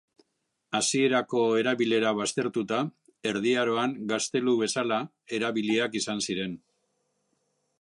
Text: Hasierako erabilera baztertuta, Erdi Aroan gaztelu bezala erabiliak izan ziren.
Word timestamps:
Hasierako 0.77 1.41
erabilera 1.57 2.13
baztertuta, 2.19 2.79
Erdi 3.33 3.53
Aroan 3.65 3.93
gaztelu 4.13 4.55
bezala 4.63 4.99
erabiliak 5.39 5.99
izan 6.01 6.25
ziren. 6.29 6.57